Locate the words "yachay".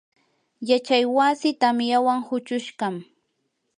0.69-1.05